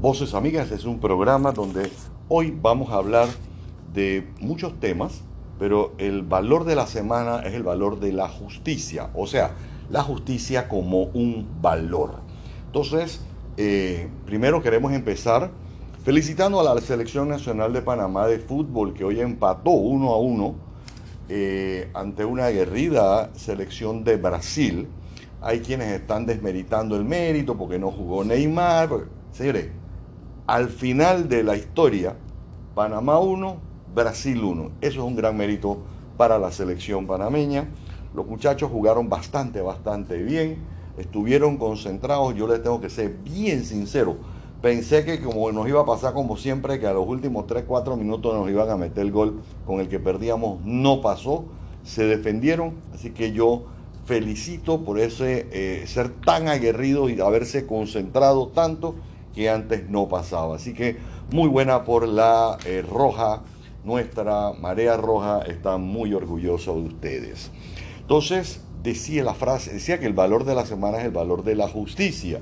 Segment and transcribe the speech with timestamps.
[0.00, 1.90] Voces Amigas es un programa donde
[2.28, 3.26] hoy vamos a hablar
[3.92, 5.22] de muchos temas,
[5.58, 9.50] pero el valor de la semana es el valor de la justicia, o sea,
[9.90, 12.20] la justicia como un valor.
[12.66, 13.20] Entonces,
[13.56, 15.50] eh, primero queremos empezar
[16.04, 20.54] felicitando a la Selección Nacional de Panamá de Fútbol que hoy empató uno a uno
[21.28, 24.86] eh, ante una aguerrida selección de Brasil.
[25.42, 28.90] Hay quienes están desmeritando el mérito porque no jugó Neymar.
[29.32, 29.68] Señores,
[30.46, 32.14] al final de la historia,
[32.74, 33.56] Panamá 1,
[33.94, 34.70] Brasil 1.
[34.82, 35.78] Eso es un gran mérito
[36.18, 37.68] para la selección panameña.
[38.14, 40.58] Los muchachos jugaron bastante, bastante bien.
[40.98, 42.34] Estuvieron concentrados.
[42.34, 44.18] Yo les tengo que ser bien sincero.
[44.60, 47.96] Pensé que como nos iba a pasar como siempre, que a los últimos 3, 4
[47.96, 50.60] minutos nos iban a meter el gol con el que perdíamos.
[50.66, 51.46] No pasó.
[51.82, 52.74] Se defendieron.
[52.92, 53.64] Así que yo
[54.10, 58.96] felicito por ese eh, ser tan aguerrido y haberse concentrado tanto
[59.36, 60.56] que antes no pasaba.
[60.56, 60.96] Así que
[61.30, 63.44] muy buena por la eh, roja,
[63.84, 67.52] nuestra marea roja está muy orgullosa de ustedes.
[68.00, 71.54] Entonces, decía la frase, decía que el valor de la semana es el valor de
[71.54, 72.40] la justicia.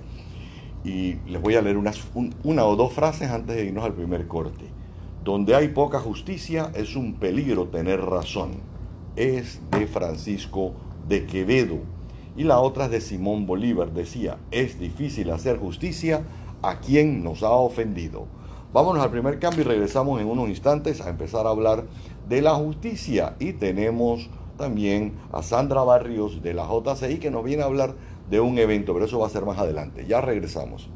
[0.84, 4.64] Y les voy a leer una o dos frases antes de irnos al primer corte.
[5.22, 8.52] Donde hay poca justicia es un peligro tener razón.
[9.16, 10.72] Es de Francisco
[11.08, 11.78] de Quevedo.
[12.36, 13.92] Y la otra es de Simón Bolívar.
[13.92, 16.22] Decía, es difícil hacer justicia
[16.62, 18.26] a quien nos ha ofendido.
[18.72, 21.84] Vámonos al primer cambio y regresamos en unos instantes a empezar a hablar
[22.28, 23.34] de la justicia.
[23.40, 27.94] Y tenemos también a Sandra Barrios de la JCI que nos viene a hablar
[28.28, 30.04] de un evento, pero eso va a ser más adelante.
[30.06, 30.90] Ya regresamos.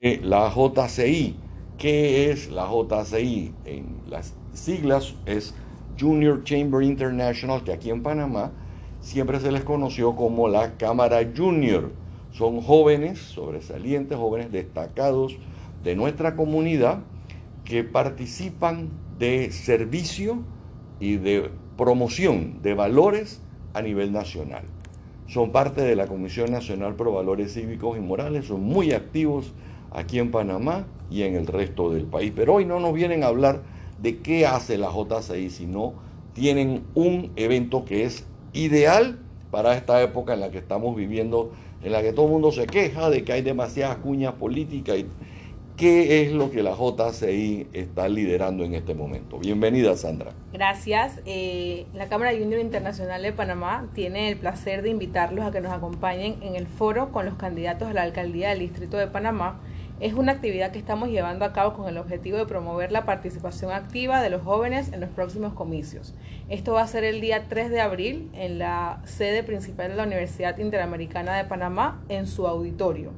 [0.00, 1.36] Eh, la JCI,
[1.76, 3.52] ¿qué es la JCI?
[3.64, 5.54] En las siglas es
[5.98, 8.52] Junior Chamber International, que aquí en Panamá
[9.00, 11.92] siempre se les conoció como la Cámara Junior
[12.32, 15.36] son jóvenes sobresalientes, jóvenes destacados
[15.82, 17.00] de nuestra comunidad
[17.64, 20.42] que participan de servicio
[21.00, 23.42] y de promoción de valores
[23.74, 24.62] a nivel nacional.
[25.26, 29.52] Son parte de la Comisión Nacional Pro Valores Cívicos y Morales, son muy activos
[29.90, 32.32] aquí en Panamá y en el resto del país.
[32.34, 33.62] Pero hoy no nos vienen a hablar
[33.98, 35.94] de qué hace la JCI, sino
[36.32, 39.18] tienen un evento que es ideal
[39.50, 42.66] para esta época en la que estamos viviendo en la que todo el mundo se
[42.66, 44.98] queja de que hay demasiadas cuñas políticas.
[44.98, 45.06] Y,
[45.78, 49.38] ¿Qué es lo que la JCI está liderando en este momento?
[49.38, 50.32] Bienvenida, Sandra.
[50.52, 51.20] Gracias.
[51.24, 55.72] Eh, la Cámara Junior Internacional de Panamá tiene el placer de invitarlos a que nos
[55.72, 59.60] acompañen en el foro con los candidatos a la alcaldía del Distrito de Panamá
[60.00, 63.72] es una actividad que estamos llevando a cabo con el objetivo de promover la participación
[63.72, 66.14] activa de los jóvenes en los próximos comicios.
[66.48, 70.04] Esto va a ser el día 3 de abril en la sede principal de la
[70.04, 73.12] Universidad Interamericana de Panamá en su auditorio.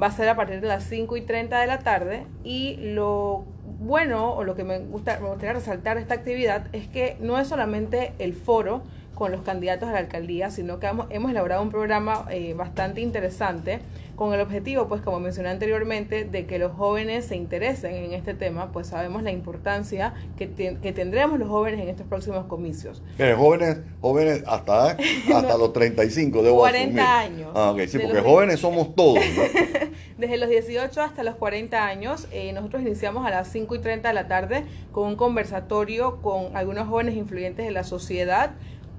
[0.00, 3.44] Va a ser a partir de las 5 y 30 de la tarde y lo
[3.80, 7.38] bueno o lo que me, gusta, me gustaría resaltar de esta actividad es que no
[7.38, 8.82] es solamente el foro,
[9.20, 13.80] con los candidatos a la alcaldía, sino que hemos, elaborado un programa eh, bastante interesante
[14.16, 18.32] con el objetivo, pues como mencioné anteriormente, de que los jóvenes se interesen en este
[18.32, 23.02] tema, pues sabemos la importancia que, tendremos los jóvenes en estos próximos comicios.
[23.36, 24.96] jóvenes, jóvenes hasta,
[25.34, 27.50] hasta los 35, debo 40 años.
[27.54, 29.22] Ah, ok, sí, porque jóvenes somos todos.
[30.16, 34.08] Desde los 18 hasta los 40 años, eh, nosotros iniciamos a las 5 y 30
[34.08, 38.52] de la tarde con un conversatorio con algunos jóvenes influyentes de la sociedad,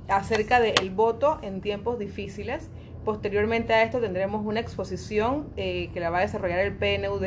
[0.07, 2.69] acerca del voto en tiempos difíciles.
[3.05, 7.25] Posteriormente a esto tendremos una exposición eh, que la va a desarrollar el PNUD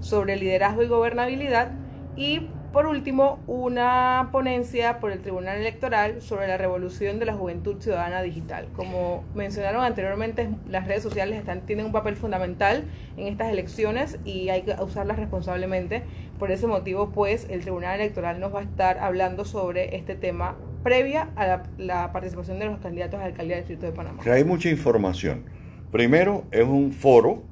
[0.00, 1.72] sobre liderazgo y gobernabilidad
[2.16, 7.80] y por último una ponencia por el Tribunal Electoral sobre la revolución de la juventud
[7.80, 8.68] ciudadana digital.
[8.76, 12.84] Como mencionaron anteriormente, las redes sociales tienen un papel fundamental
[13.16, 16.02] en estas elecciones y hay que usarlas responsablemente.
[16.38, 20.56] Por ese motivo, pues el Tribunal Electoral nos va a estar hablando sobre este tema
[20.86, 24.22] previa a la, participación de los candidatos a la alcaldía del Distrito de Panamá.
[24.24, 25.42] hay mucha información.
[25.90, 27.42] Primero, es un foro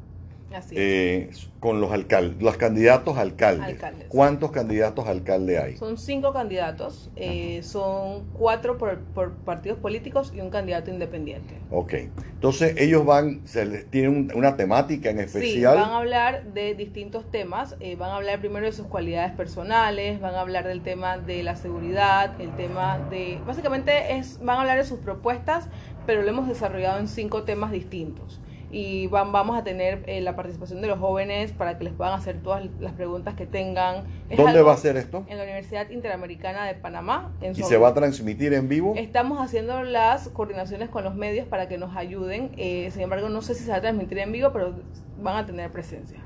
[0.72, 3.78] eh, con los alcaldes, los candidatos alcaldes.
[4.08, 5.76] ¿Cuántos candidatos alcalde hay?
[5.76, 8.98] Son cinco candidatos, eh, son cuatro por,
[9.44, 11.54] partidos políticos y un candidato independiente.
[11.70, 11.94] Ok,
[12.34, 15.74] entonces ellos van, se les, tienen una temática en especial.
[15.74, 19.32] Sí, van a hablar de distintos temas, eh, van a hablar primero de sus cualidades
[19.32, 24.58] personales, van a hablar del tema de la seguridad, el tema de, básicamente es, van
[24.58, 25.68] a hablar de sus propuestas,
[26.06, 28.40] pero lo hemos desarrollado en cinco temas distintos
[28.74, 32.12] y van, vamos a tener eh, la participación de los jóvenes para que les puedan
[32.12, 34.02] hacer todas las preguntas que tengan.
[34.36, 35.24] ¿Dónde va a ser esto?
[35.28, 37.32] En la Universidad Interamericana de Panamá.
[37.40, 38.94] ¿Y se va a transmitir en vivo?
[38.96, 42.50] Estamos haciendo las coordinaciones con los medios para que nos ayuden.
[42.56, 44.74] Eh, sin embargo, no sé si se va a transmitir en vivo, pero
[45.22, 46.18] van a tener presencia.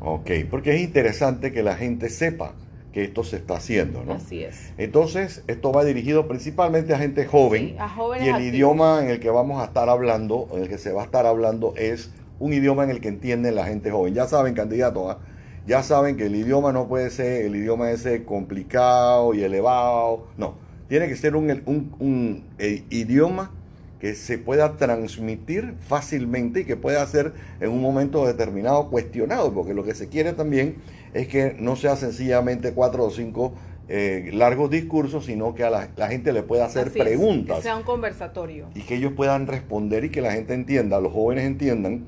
[0.00, 2.54] Ok, porque es interesante que la gente sepa
[2.92, 4.14] que esto se está haciendo, ¿no?
[4.14, 4.72] Así es.
[4.78, 7.76] Entonces, esto va dirigido principalmente a gente joven.
[7.78, 10.78] a jóvenes y el idioma en el que vamos a estar hablando, en el que
[10.78, 14.14] se va a estar hablando, es un idioma en el que entiende la gente joven.
[14.14, 15.18] Ya saben, candidatos, ¿ah?
[15.66, 20.28] ya saben que el idioma no puede ser el idioma ese complicado y elevado.
[20.38, 20.54] No,
[20.88, 21.50] tiene que ser un,
[21.98, 23.52] un eh, idioma
[24.00, 29.74] que se pueda transmitir fácilmente y que pueda ser en un momento determinado cuestionado, porque
[29.74, 30.76] lo que se quiere también
[31.14, 33.54] es que no sea sencillamente cuatro o cinco
[33.88, 37.56] eh, largos discursos, sino que a la, gente le pueda hacer preguntas.
[37.56, 38.66] que sea un conversatorio.
[38.74, 42.04] Y que ellos puedan responder y que la gente entienda, los jóvenes entiendan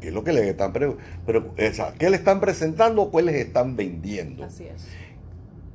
[0.00, 0.96] qué es lo que les están, pero,
[1.56, 4.44] qué le están presentando o qué les están vendiendo.
[4.44, 4.86] Así es.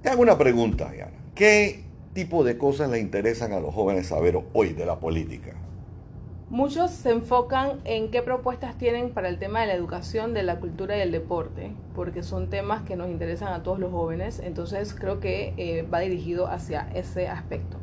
[0.01, 1.11] Te hago una pregunta, Diana.
[1.35, 1.81] ¿Qué
[2.13, 5.53] tipo de cosas le interesan a los jóvenes saber hoy de la política?
[6.53, 10.59] Muchos se enfocan en qué propuestas tienen para el tema de la educación, de la
[10.59, 14.94] cultura y el deporte, porque son temas que nos interesan a todos los jóvenes, entonces
[14.94, 17.77] creo que eh, va dirigido hacia ese aspecto.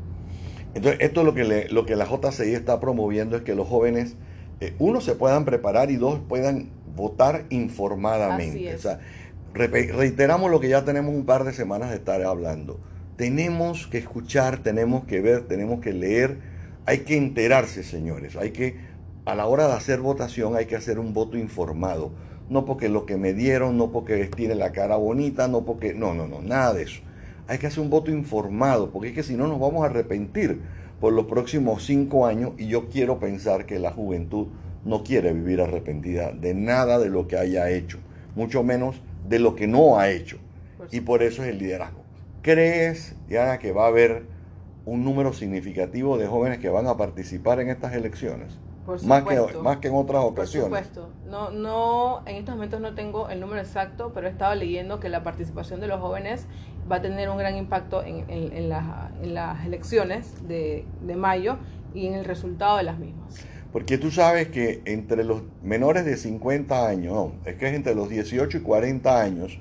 [0.75, 4.15] Entonces, esto lo que, lo que la JCI está promoviendo es que los jóvenes,
[4.61, 8.73] eh, uno, se puedan preparar y dos, puedan votar informadamente.
[8.73, 9.01] O sea,
[9.53, 12.79] reiteramos lo que ya tenemos un par de semanas de estar hablando.
[13.17, 16.50] Tenemos que escuchar, tenemos que ver, tenemos que leer
[16.91, 18.35] hay que enterarse, señores.
[18.35, 18.75] Hay que,
[19.25, 22.11] a la hora de hacer votación, hay que hacer un voto informado.
[22.49, 25.95] No porque lo que me dieron, no porque tiene la cara bonita, no porque.
[25.95, 27.01] No, no, no, nada de eso.
[27.47, 30.61] Hay que hacer un voto informado, porque es que si no nos vamos a arrepentir
[31.01, 32.55] por los próximos cinco años.
[32.59, 34.49] Y yo quiero pensar que la juventud
[34.85, 37.99] no quiere vivir arrepentida de nada de lo que haya hecho,
[38.35, 40.39] mucho menos de lo que no ha hecho.
[40.91, 42.03] Y por eso es el liderazgo.
[42.43, 44.25] ¿Crees, Diana, que va a haber
[44.91, 48.59] un número significativo de jóvenes que van a participar en estas elecciones.
[49.07, 50.69] más, que, más que en otras ocasiones.
[50.69, 51.11] Por supuesto.
[51.31, 55.09] No, no, en estos momentos no tengo el número exacto, pero he estado leyendo que
[55.09, 56.47] la participación de los jóvenes
[56.91, 61.59] va a tener un gran impacto en, en, las elecciones de, de mayo
[61.95, 63.47] y en el resultado de las mismas.
[63.73, 67.95] Porque tú sabes que entre los menores de 50 años, no, es que es entre
[67.95, 69.61] los 18 y 40 años,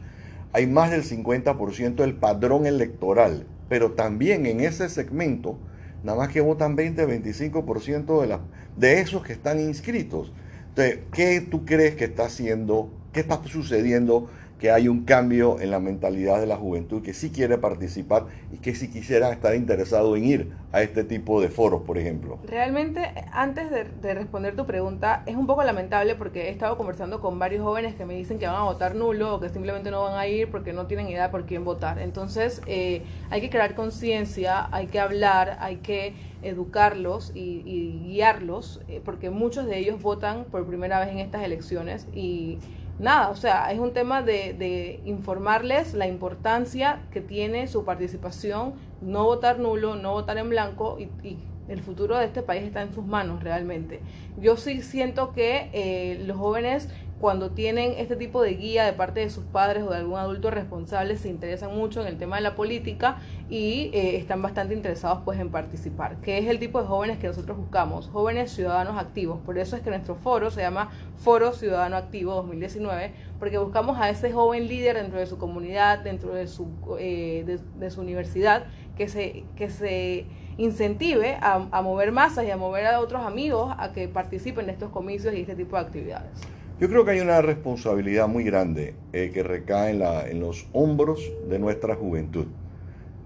[0.54, 5.58] hay más del 50% del padrón electoral pero también en ese segmento,
[6.04, 8.38] nada más que votan 20, 25% de,
[8.76, 10.34] de esos que están inscritos.
[10.70, 15.72] Entonces, ¿qué tú crees que está haciendo, qué está sucediendo que hay un cambio en
[15.72, 20.16] la mentalidad de la juventud que sí quiere participar y que sí quisiera estar interesado
[20.18, 22.38] en ir a este tipo de foros, por ejemplo.
[22.46, 23.02] Realmente,
[23.32, 27.64] antes de, responder tu pregunta, es un poco lamentable porque he estado conversando con varios
[27.64, 30.28] jóvenes que me dicen que van a votar nulo o que simplemente no van a
[30.28, 32.00] ir porque no tienen idea por quién votar.
[32.00, 39.02] Entonces, eh, hay que crear conciencia, hay que hablar, hay que educarlos y, guiarlos, eh,
[39.04, 42.60] porque muchos de ellos votan por primera vez en estas elecciones y
[43.00, 49.24] nada, o sea, es un tema de, informarles la importancia que tiene su participación, no
[49.24, 51.38] votar nulo, no votar en blanco y,
[51.70, 54.00] el futuro de este país está en sus manos realmente.
[54.42, 59.20] Yo sí siento que eh, los jóvenes cuando tienen este tipo de guía de parte
[59.20, 62.42] de sus padres o de algún adulto responsable se interesan mucho en el tema de
[62.42, 63.18] la política
[63.50, 67.28] y eh, están bastante interesados pues en participar, que es el tipo de jóvenes que
[67.28, 69.40] nosotros buscamos, jóvenes ciudadanos activos.
[69.46, 74.10] Por eso es que nuestro foro se llama Foro Ciudadano Activo 2019, porque buscamos a
[74.10, 76.68] ese joven líder dentro de su comunidad, dentro de su,
[77.00, 78.66] eh, de, su universidad,
[78.96, 80.26] que se, que se
[80.58, 84.72] incentive a, a mover masas y a mover a otros amigos a que participen en
[84.72, 86.59] estos comicios y este tipo de actividades.
[86.80, 91.20] Yo creo que hay una responsabilidad muy grande eh, que recae en, los hombros
[91.50, 92.46] de nuestra juventud.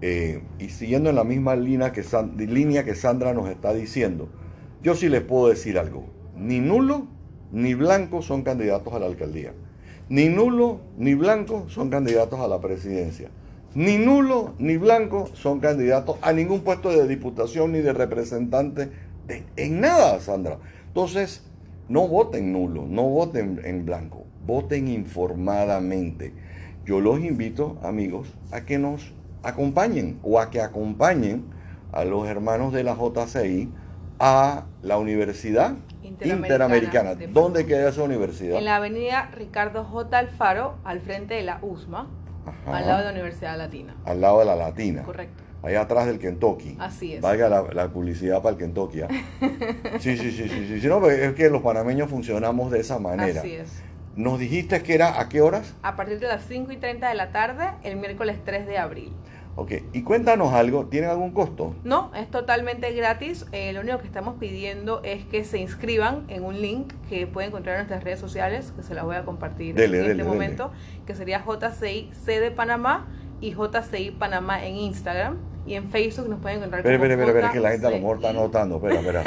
[0.00, 2.02] Eh, y siguiendo en la misma línea que,
[2.36, 4.28] línea que Sandra nos está diciendo,
[4.82, 6.04] yo sí les puedo decir algo.
[6.36, 7.06] Ni nulo
[7.52, 9.52] ni blanco son candidatos a la alcaldía.
[10.08, 13.28] Ni nulo ni blanco son candidatos a la presidencia.
[13.76, 18.90] Ni nulo ni blanco son candidatos a ningún puesto de diputación ni de representante
[19.28, 20.58] en nada, Sandra.
[20.88, 21.44] Entonces,
[21.88, 26.32] no voten nulo, no voten en blanco, voten informadamente.
[26.84, 31.44] Yo los invito, amigos, a que nos acompañen o a que acompañen
[31.92, 33.70] a los hermanos de la JCI
[34.18, 37.14] a la Universidad Interamericana.
[37.14, 38.58] ¿Dónde queda esa universidad?
[38.58, 40.18] En la avenida Ricardo J.
[40.18, 42.08] Alfaro, al frente de la USMA,
[42.66, 43.94] al lado de la Universidad Latina.
[44.04, 45.02] Al lado de la Latina.
[45.02, 45.43] Correcto.
[45.64, 46.76] Allá atrás del Kentucky.
[46.78, 47.20] Así es.
[47.20, 49.02] Valga la, la publicidad para el Kentucky.
[49.02, 49.08] ¿ah?
[50.00, 50.86] Sí, sí, sí, sí, sí.
[50.86, 53.40] no, pero es que los panameños funcionamos de esa manera.
[53.40, 53.82] Así es.
[54.16, 55.74] Nos dijiste que era a qué horas?
[55.82, 59.12] A partir de las 5 y 30 de la tarde, el miércoles 3 de abril.
[59.56, 61.76] Ok, y cuéntanos algo, ¿tiene algún costo?
[61.84, 63.46] No, es totalmente gratis.
[63.52, 67.50] Eh, lo único que estamos pidiendo es que se inscriban en un link que pueden
[67.50, 70.16] encontrar en nuestras redes sociales, que se las voy a compartir Dele, en dele, este
[70.16, 70.24] dele.
[70.24, 70.72] momento,
[71.06, 73.06] que sería JCI C de Panamá
[73.40, 75.38] y JCI Panamá en Instagram.
[75.66, 77.90] Y en Facebook nos pueden encontrar Espera, como espera, espera, espera, que la gente a
[77.90, 78.76] lo mejor está anotando.
[78.76, 79.24] Espera, espera.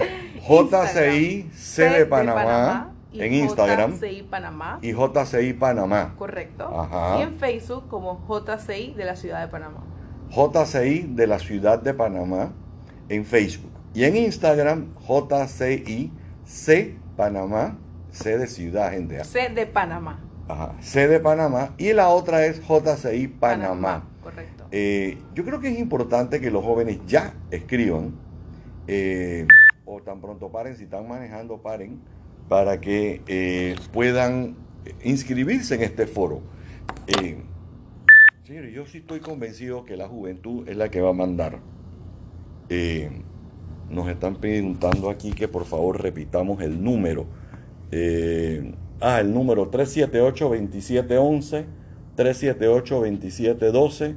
[0.48, 4.78] JCI C de Panamá en Instagram JCI Panamá.
[4.82, 6.14] y JCI Panamá.
[6.16, 6.68] Correcto.
[6.78, 7.18] Ajá.
[7.18, 9.80] Y en Facebook como JCI de la ciudad de Panamá.
[10.30, 12.52] JCI de la ciudad de Panamá
[13.08, 13.70] en Facebook.
[13.94, 16.12] Y en Instagram, JCI
[16.44, 17.76] C Panamá,
[18.10, 19.24] C de ciudad, gente.
[19.24, 20.20] C de Panamá.
[20.48, 21.74] Ajá, C de Panamá.
[21.78, 24.04] Y la otra es JCI Panamá.
[24.70, 28.12] Eh, yo creo que es importante que los jóvenes ya escriban,
[28.86, 29.46] eh,
[29.84, 32.00] o tan pronto paren, si están manejando, paren,
[32.48, 34.56] para que eh, puedan
[35.04, 36.42] inscribirse en este foro.
[38.44, 41.58] Señores, yo sí estoy convencido que la juventud es la que va a mandar.
[43.88, 47.26] Nos están preguntando aquí que por favor repitamos el número.
[49.02, 51.64] Ah, el número 378-2711,
[52.20, 54.14] 378-2712,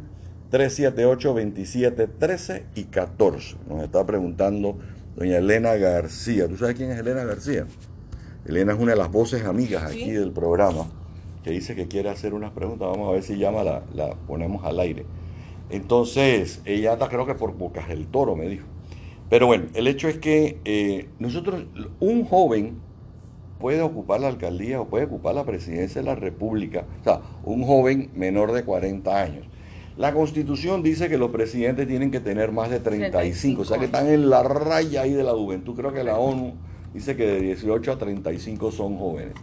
[0.52, 3.56] 378-2713 y 14.
[3.70, 4.78] Nos está preguntando
[5.16, 6.48] doña Elena García.
[6.48, 7.66] ¿Tú sabes quién es Elena García?
[8.46, 10.12] Elena es una de las voces amigas aquí Sí.
[10.12, 10.86] del programa
[11.44, 12.88] que dice que quiere hacer unas preguntas.
[12.90, 15.06] Vamos a ver si llama, la, la ponemos al aire.
[15.70, 18.66] Entonces, ella está creo que por Bocas del Toro, me dijo.
[19.30, 21.64] Pero bueno, el hecho es que eh, nosotros,
[22.00, 22.76] un joven
[23.64, 27.64] puede ocupar la alcaldía o puede ocupar la presidencia de la República, o sea, un
[27.64, 29.46] joven menor de 40 años.
[29.96, 33.86] La constitución dice que los presidentes tienen que tener más de 35, o sea que
[33.86, 35.76] están en la raya ahí de la juventud.
[35.78, 36.56] Creo que la ONU
[36.94, 39.36] dice que de 18 a 35 son jóvenes.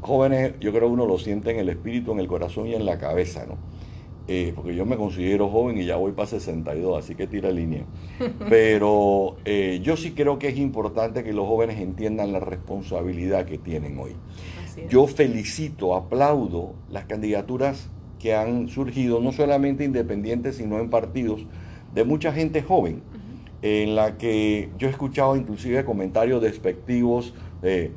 [0.00, 2.86] Jóvenes, yo creo que uno lo siente en el espíritu, en el corazón y en
[2.86, 3.58] la cabeza, ¿no?
[4.28, 7.84] Eh, porque yo me considero joven y ya voy para 62, así que tira línea.
[8.48, 13.58] Pero eh, yo sí creo que es importante que los jóvenes entiendan la responsabilidad que
[13.58, 14.14] tienen hoy.
[14.88, 21.44] Yo felicito, aplaudo las candidaturas que han surgido, no solamente independientes, sino en partidos,
[21.92, 23.02] de mucha gente joven,
[23.60, 27.92] en la que yo he escuchado inclusive comentarios despectivos de,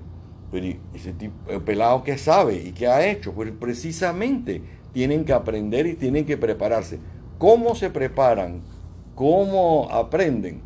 [0.52, 4.62] pero ¿y ese tipo, el pelado que sabe y qué ha hecho, pues precisamente
[4.96, 7.00] tienen que aprender y tienen que prepararse.
[7.38, 8.62] ¿Cómo se preparan?
[9.14, 10.62] ¿Cómo aprenden?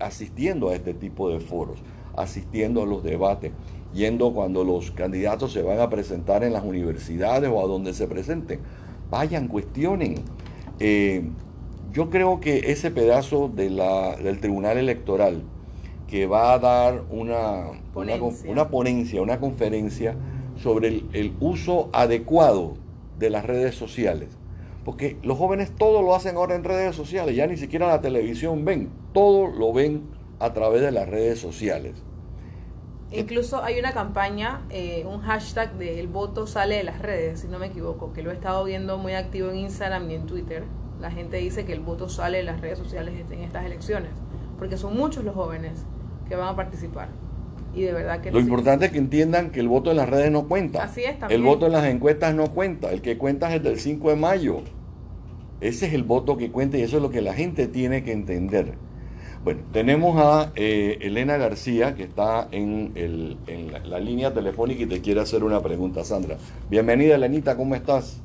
[0.00, 1.78] Asistiendo a este tipo de foros,
[2.16, 3.52] asistiendo a los debates,
[3.94, 8.08] yendo cuando los candidatos se van a presentar en las universidades o a donde se
[8.08, 8.58] presenten.
[9.08, 10.16] Vayan, cuestionen.
[10.80, 11.22] Eh,
[11.92, 15.42] yo creo que ese pedazo de la- del Tribunal Electoral
[16.08, 18.50] que va a dar una, Ponencia.
[18.50, 20.16] una ponencia, una conferencia
[20.60, 22.74] sobre el, el uso adecuado
[23.20, 24.30] de las redes sociales.
[24.84, 28.64] Porque los jóvenes todo lo hacen ahora en redes sociales, ya ni siquiera la televisión
[28.64, 30.08] ven, todo lo ven
[30.40, 32.02] a través de las redes sociales.
[33.12, 37.48] Incluso hay una campaña, eh, un hashtag de el voto sale de las redes, si
[37.48, 40.64] no me equivoco, que lo he estado viendo muy activo en Instagram y en Twitter.
[41.00, 44.12] La gente dice que el voto sale de las redes sociales en estas elecciones,
[44.58, 45.84] porque son muchos los jóvenes
[46.28, 47.08] que van a participar.
[47.74, 50.30] Y de verdad que Lo importante es que entiendan que el voto en las redes
[50.30, 50.84] no cuenta.
[50.84, 51.40] Así es, también.
[51.40, 52.90] El voto en las encuestas no cuenta.
[52.90, 54.62] El que cuenta es el del 5 de mayo.
[55.60, 58.12] Ese es el voto que cuenta y eso es lo que la gente tiene que
[58.12, 58.74] entender.
[59.44, 64.82] Bueno, tenemos a eh, Elena García que está en, el- en la, la línea telefónica
[64.82, 66.36] y te quiere hacer una pregunta, Sandra.
[66.68, 68.20] Bienvenida, Elenita, ¿cómo estás?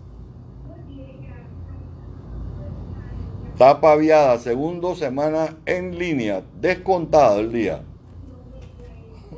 [3.57, 7.83] Tapa aviada, segundo semana en línea, descontado el día.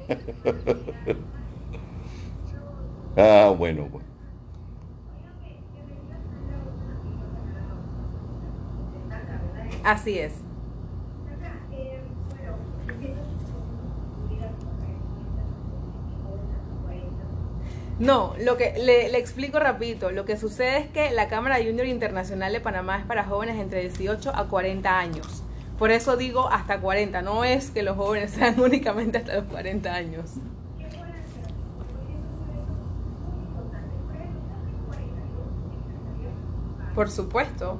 [3.17, 4.05] ah, bueno, pues.
[9.83, 10.43] Así es.
[17.99, 20.11] No, lo que le, le explico rapidito.
[20.11, 23.81] Lo que sucede es que la Cámara Junior Internacional de Panamá es para jóvenes entre
[23.81, 25.46] 18 a 40 años.
[25.77, 27.21] Por eso digo hasta 40.
[27.21, 30.33] No es que los jóvenes sean únicamente hasta los 40 años.
[36.95, 37.77] Por supuesto.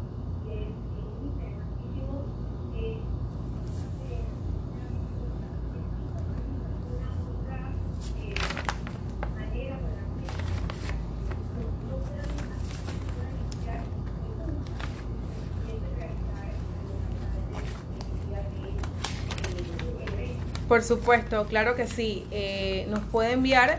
[20.78, 22.28] Por supuesto, claro que sí.
[22.30, 23.78] Eh, nos puede enviar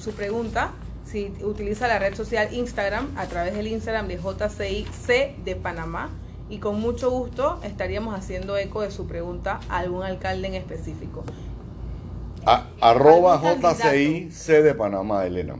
[0.00, 0.70] su pregunta
[1.04, 6.08] si utiliza la red social Instagram a través del Instagram de JCIC de Panamá
[6.48, 11.24] y con mucho gusto estaríamos haciendo eco de su pregunta a algún alcalde en específico.
[12.80, 15.56] arroba JCIC de Panamá, Elena.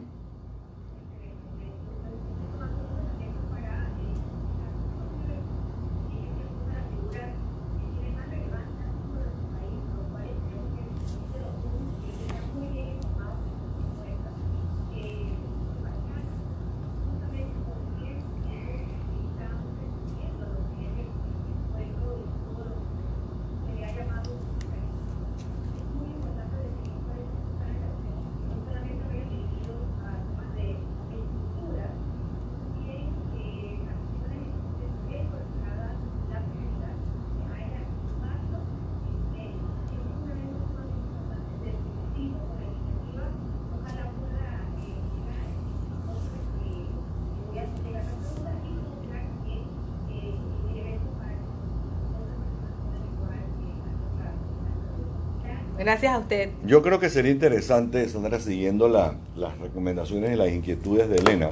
[55.87, 56.51] Gracias a usted.
[56.67, 61.51] Yo creo que sería interesante, Sandra, siguiendo las recomendaciones y las inquietudes de Elena,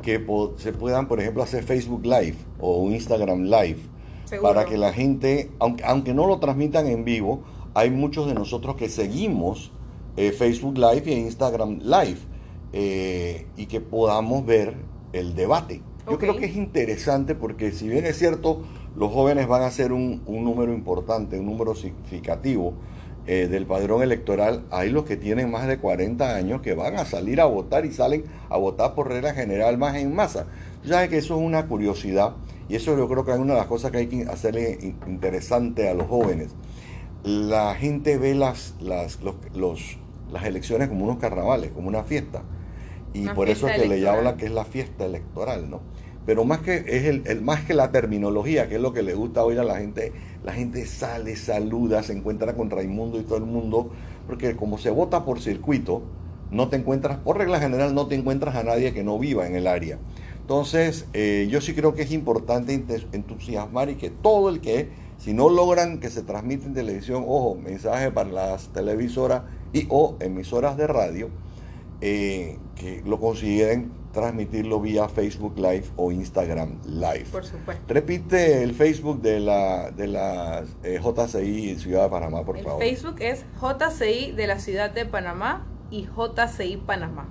[0.00, 0.24] que
[0.58, 3.78] se puedan, por ejemplo, hacer Facebook Live o un Instagram Live,
[4.40, 7.42] para que la gente, aunque, aunque no lo transmitan en vivo,
[7.74, 9.72] hay muchos de nosotros que seguimos
[10.16, 12.18] eh, Facebook Live y Instagram Live
[12.72, 14.76] eh, y que podamos ver
[15.12, 15.82] el debate.
[16.08, 18.62] Yo creo que es interesante porque si bien es cierto,
[18.94, 22.74] los jóvenes van a ser un, un número importante, un número significativo,
[23.26, 27.06] eh, del padrón electoral, hay los que tienen más de 40 años que van a
[27.06, 30.46] salir a votar y salen a votar por regla general más en masa.
[30.84, 32.34] Ya que eso es una curiosidad
[32.68, 35.88] y eso yo creo que es una de las cosas que hay que hacerle interesante
[35.88, 36.50] a los jóvenes.
[37.22, 39.98] La gente ve las, las, los,
[40.30, 42.42] las elecciones como unos carnavales, como una fiesta.
[43.14, 45.80] Y por eso es que le llaman que es la fiesta electoral, ¿no?
[46.26, 49.44] Pero más que es el, más que la terminología, que es lo que le gusta
[49.44, 50.12] oír a la gente,
[50.42, 53.90] la gente sale, saluda, se encuentra con Raimundo y todo el mundo,
[54.26, 56.02] porque como se vota por circuito,
[56.50, 59.56] no te encuentras, por regla general, no te encuentras a nadie que no viva en
[59.56, 59.98] el área.
[60.40, 62.74] Entonces, eh, yo sí creo que es importante
[63.12, 67.54] entusiasmar y que todo el que, si no logran que se transmite en televisión, ojo,
[67.54, 71.30] mensaje para las televisoras y o emisoras de radio,
[72.00, 77.26] eh, que lo consideren transmitirlo vía Facebook Live o Instagram Live.
[77.30, 77.82] Por supuesto.
[77.92, 82.80] Repite el Facebook de la, de la eh, JCI Ciudad de Panamá, por favor.
[82.80, 87.28] Facebook es JCI de la Ciudad de Panamá y JCI Panamá.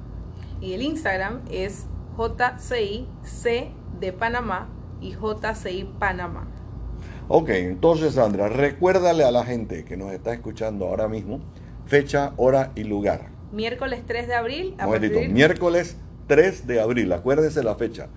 [0.62, 4.69] Y el Instagram es JCI C de Panamá
[5.02, 6.48] y JCI Panamá.
[7.28, 11.39] Ok, entonces Sandra, recuérdale a la gente que nos está escuchando ahora mismo
[11.86, 13.30] fecha, hora y lugar.
[13.52, 14.76] Miércoles 3 de abril.
[14.78, 18.07] A Miércoles 3 de abril, acuérdense la fecha.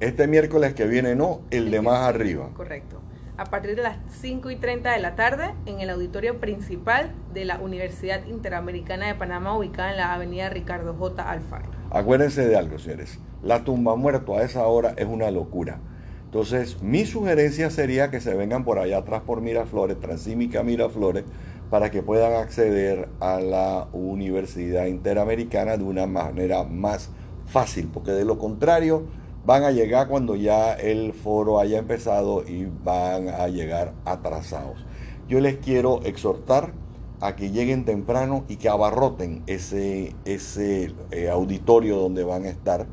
[0.00, 2.50] Este miércoles que viene no, el de más arriba.
[2.54, 3.00] Correcto.
[3.36, 7.44] A partir de las 5 y 30 de la tarde, en el auditorio principal de
[7.44, 11.30] la Universidad Interamericana de Panamá, ubicada en la avenida Ricardo J.
[11.30, 11.70] Alfaro.
[11.90, 13.18] Acuérdense de algo, señores.
[13.42, 15.78] La tumba muerto a esa hora es una locura.
[16.24, 21.24] Entonces, mi sugerencia sería que se vengan por allá atrás por Miraflores, Transímica Miraflores,
[21.70, 27.10] para que puedan acceder a la Universidad Interamericana de una manera más
[27.46, 29.04] fácil, porque de lo contrario
[29.46, 34.84] van a llegar cuando ya el foro haya empezado y van a llegar atrasados.
[35.28, 36.72] Yo les quiero exhortar
[37.20, 42.86] a que lleguen temprano y que abarroten ese, ese eh, auditorio donde van a estar.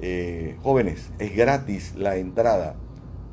[0.00, 2.74] Eh, jóvenes, es gratis la entrada.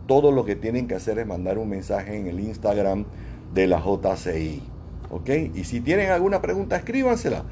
[0.08, 3.06] Todo lo que tienen que hacer es mandar un mensaje en el Instagram
[3.54, 4.63] de la JCI.
[5.10, 5.30] ¿Ok?
[5.56, 7.43] Y si tienen alguna pregunta, escríbansela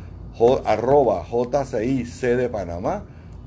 [0.65, 2.03] arroba JCI
[2.35, 3.05] de Panamá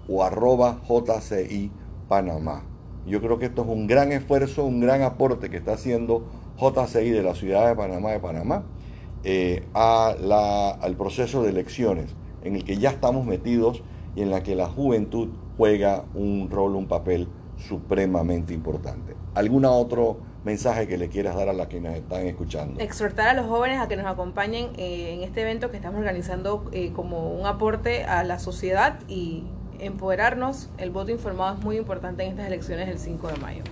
[0.09, 1.71] o arroba JCI
[2.09, 2.65] Panamá.
[3.07, 6.27] Yo creo que esto es un gran esfuerzo, un gran aporte que está haciendo
[6.59, 8.65] JCI de la ciudad de Panamá de Panamá
[9.23, 13.83] eh, al proceso de elecciones en el que ya estamos metidos
[14.17, 19.15] y en la que la juventud juega un rol, un papel supremamente importante.
[19.35, 22.81] ¿Alguna otro mensaje que le quieras dar a las que nos están escuchando?
[22.81, 26.69] Exhortar a los jóvenes a que nos acompañen eh, en este evento que estamos organizando
[26.73, 29.45] eh, como un aporte a la sociedad y
[29.79, 30.71] empoderarnos.
[30.79, 33.63] El voto informado es muy importante en estas elecciones del 5 de mayo.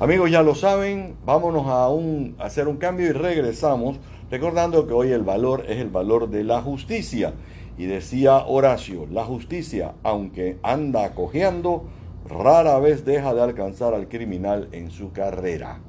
[0.00, 3.98] Amigos, ya lo saben, vámonos a, un, a hacer un cambio y regresamos
[4.30, 7.34] recordando que hoy el valor es el valor de la justicia.
[7.76, 11.84] Y decía Horacio, la justicia, aunque anda cojeando,
[12.26, 15.80] rara vez deja de alcanzar al criminal en su carrera.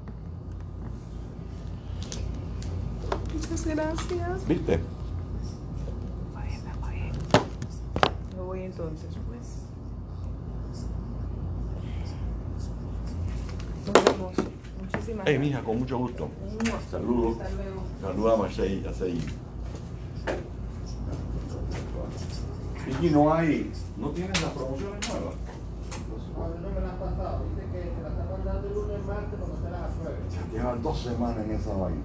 [3.49, 4.47] Muchas gracias.
[4.47, 4.79] ¿Viste?
[8.35, 9.57] Me voy entonces, pues.
[13.87, 14.33] Nos vemos.
[14.79, 15.39] Muchísimas Hey, gracias.
[15.39, 16.29] mija, con mucho gusto.
[16.89, 17.37] Saludos.
[17.41, 17.83] Hasta luego.
[18.01, 18.91] Saluda a Marcei, a.
[22.85, 25.35] Vicky, no hay, no tienes las promociones nuevas.
[26.37, 29.57] No me la han pasado, dice que se la está mandando el lunes, martes, cuando
[29.63, 30.19] se las apruebe.
[30.51, 32.01] Llevan dos semanas en esa vaina.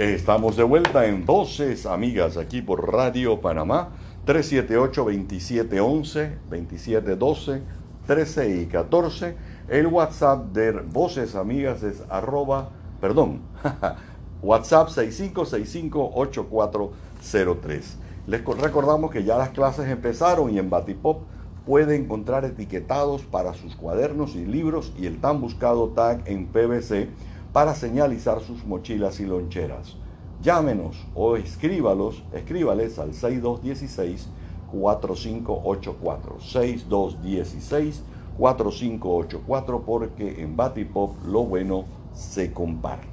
[0.00, 3.90] Estamos de vuelta en Voces Amigas aquí por Radio Panamá
[4.26, 7.60] 378-2711, 2712,
[8.06, 9.36] 13 y 14.
[9.68, 13.42] El WhatsApp de Voces Amigas es arroba, perdón,
[14.42, 17.82] WhatsApp 65658403.
[18.26, 21.24] Les co- recordamos que ya las clases empezaron y en Batipop
[21.66, 27.10] puede encontrar etiquetados para sus cuadernos y libros y el tan buscado tag en PVC
[27.52, 29.96] para señalizar sus mochilas y loncheras.
[30.42, 34.28] Llámenos o escríbalos, escríbales al 6216
[34.72, 38.02] 4584 6216
[38.38, 41.84] 4584 porque en Batipop lo bueno
[42.14, 43.08] se comparte.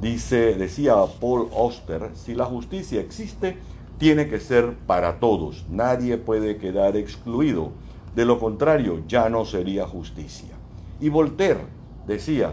[0.00, 3.56] Dice, decía Paul Auster, si la justicia existe,
[3.98, 5.64] tiene que ser para todos.
[5.70, 7.70] Nadie puede quedar excluido.
[8.14, 10.54] De lo contrario, ya no sería justicia.
[11.00, 11.64] Y Voltaire
[12.06, 12.52] decía,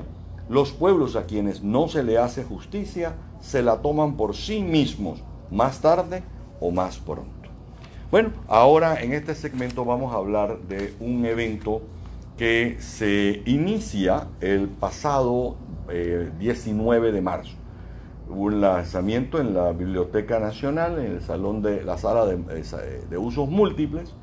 [0.54, 5.24] los pueblos a quienes no se le hace justicia se la toman por sí mismos,
[5.52, 6.24] más tarde
[6.60, 7.50] o más pronto.
[8.12, 11.82] Bueno, ahora en este segmento vamos a hablar de un evento
[12.38, 15.56] que se inicia el pasado
[15.90, 17.56] eh, 19 de marzo.
[18.30, 23.50] Un lanzamiento en la Biblioteca Nacional, en el salón de la sala de, eh, usos
[23.50, 24.14] múltiples,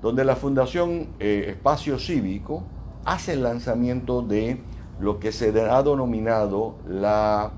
[0.00, 2.62] donde la Fundación eh, Espacio Cívico
[3.04, 4.60] hace el lanzamiento de
[5.02, 7.50] lo que se ha denominado la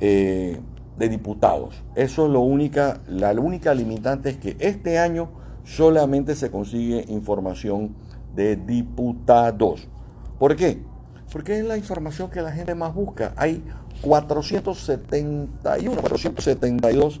[0.00, 0.60] eh,
[0.98, 1.82] de diputados.
[1.94, 5.30] Eso es lo única, la única limitante es que este año
[5.64, 7.94] solamente se consigue información
[8.34, 9.88] de diputados.
[10.38, 10.82] ¿Por qué?
[11.32, 13.32] Porque es la información que la gente más busca.
[13.36, 13.62] Hay
[14.02, 17.20] 471, 472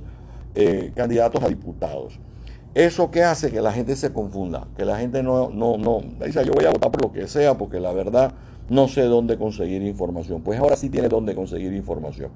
[0.54, 2.18] eh, candidatos a diputados.
[2.74, 6.44] Eso que hace que la gente se confunda, que la gente no, no, no, dice
[6.44, 8.32] yo voy a votar por lo que sea, porque la verdad
[8.68, 10.42] no sé dónde conseguir información.
[10.42, 12.30] Pues ahora sí tiene dónde conseguir información.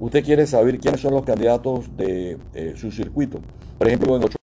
[0.00, 3.40] Usted quiere saber quiénes son los candidatos de eh, su circuito.
[3.78, 4.41] Por ejemplo, en 8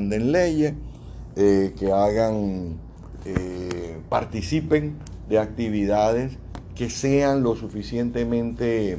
[0.00, 0.74] manden leyes,
[1.36, 2.78] eh, que hagan,
[3.26, 4.96] eh, participen
[5.28, 6.38] de actividades
[6.74, 8.98] que sean lo suficientemente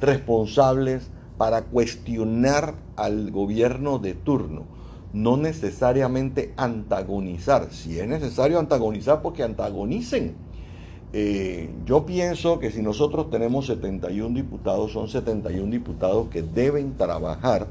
[0.00, 1.08] responsables
[1.38, 4.64] para cuestionar al gobierno de turno,
[5.12, 7.68] no necesariamente antagonizar.
[7.70, 10.34] Si es necesario antagonizar, porque antagonicen.
[11.12, 17.68] Eh, yo pienso que si nosotros tenemos 71 diputados, son 71 diputados que deben trabajar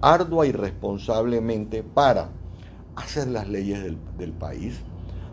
[0.00, 2.30] ardua y responsablemente para
[2.96, 3.82] hacer las leyes
[4.18, 4.80] del, país,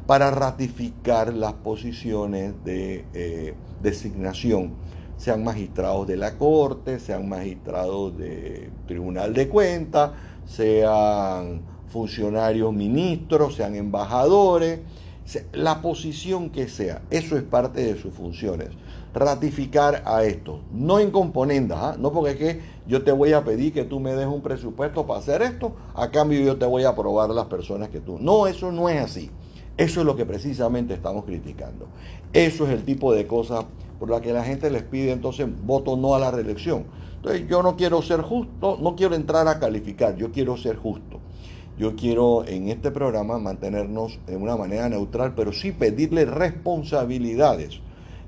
[0.05, 4.73] para ratificar las posiciones de eh, designación
[5.17, 10.11] sean magistrados de la Corte, sean magistrados del Tribunal de Cuentas,
[10.45, 14.81] sean funcionarios ministros, sean embajadores,
[15.53, 18.69] la posición que sea, eso es parte de sus funciones.
[19.15, 21.95] Ratificar a esto, no en componendas, ¿ah?
[21.97, 25.07] no porque es que yo te voy a pedir que tú me des un presupuesto
[25.07, 28.19] para hacer esto, a cambio yo te voy a aprobar las personas que tú.
[28.19, 29.31] No, eso no es así.
[29.77, 31.87] Eso es lo que precisamente estamos criticando.
[32.33, 33.63] Eso es el tipo de cosas
[33.99, 36.83] por la que la gente les pide entonces voto no a la reelección.
[37.15, 41.21] Entonces yo no quiero ser justo, no quiero entrar a calificar, yo quiero ser justo.
[41.77, 47.79] Yo quiero en este programa mantenernos de una manera neutral, pero sí pedirle responsabilidades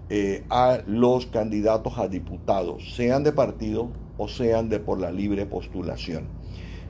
[0.10, 5.46] eh, a los candidatos a diputados, sean de partido o sean de por la libre
[5.46, 6.26] postulación.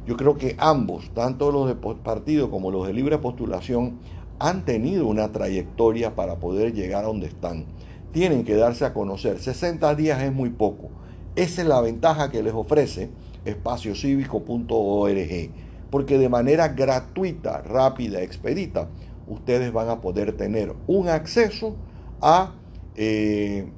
[0.06, 4.00] Yo creo que ambos, tanto los de partido como los de libre postulación,
[4.40, 7.66] han tenido una trayectoria para poder llegar a donde están.
[8.12, 9.40] Tienen que darse a conocer.
[9.40, 10.90] 60 días es muy poco.
[11.36, 13.10] Esa es la ventaja que les ofrece
[13.46, 15.52] espaciocívico.org,
[15.90, 18.90] porque de manera gratuita, rápida, expedita,
[19.28, 21.76] ustedes van a poder tener un acceso
[22.22, 22.54] a,
[22.98, 23.70] eh,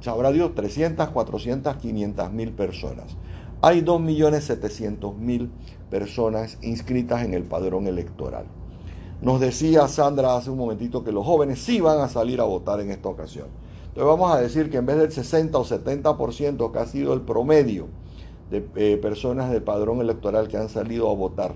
[0.00, 3.16] sabrá Dios, 300, 400, 500 mil personas.
[3.60, 5.50] Hay 2.700.000
[5.88, 8.44] personas inscritas en el padrón electoral.
[9.20, 12.80] Nos decía Sandra hace un momentito que los jóvenes sí van a salir a votar
[12.80, 13.46] en esta ocasión.
[13.92, 17.20] Entonces vamos a decir que en vez del 60 o 70% que ha sido el
[17.20, 17.86] promedio
[18.50, 21.54] de eh, personas del padrón electoral que han salido a votar,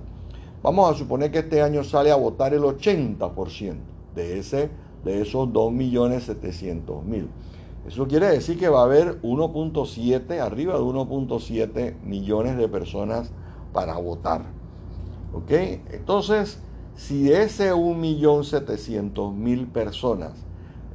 [0.63, 3.75] vamos a suponer que este año sale a votar el 80%
[4.15, 4.71] de, ese,
[5.07, 7.27] de esos 2.700.000.
[7.89, 13.31] Eso quiere decir que va a haber 1.7, arriba de 1.7 millones de personas
[13.73, 14.43] para votar.
[15.33, 15.51] ¿Ok?
[15.93, 16.59] Entonces,
[16.97, 20.33] si ese 1.700.000 personas,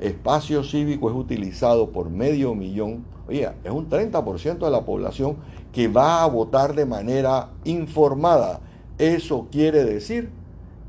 [0.02, 5.38] espacio cívico es utilizado por medio millón, oye, es un 30% de la población
[5.72, 8.60] que va a votar de manera informada.
[8.98, 10.30] Eso quiere decir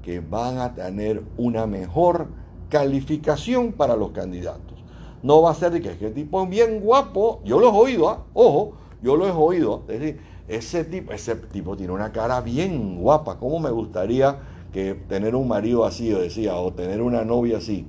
[0.02, 2.41] que van a tener una mejor
[2.72, 4.78] calificación para los candidatos.
[5.22, 8.08] No va a ser de que este tipo es bien guapo, yo lo he oído,
[8.08, 8.24] ¿ah?
[8.32, 12.98] ojo, yo lo he oído, es decir, ese tipo, ese tipo tiene una cara bien
[12.98, 14.38] guapa, ¿cómo me gustaría
[14.72, 17.86] que tener un marido así, decía, o tener una novia así,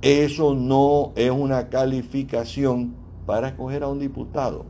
[0.00, 2.94] eso no es una calificación
[3.26, 4.64] para escoger a un diputado.